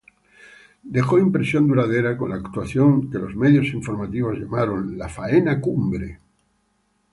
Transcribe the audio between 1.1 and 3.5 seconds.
impresión duradera con la actuación que los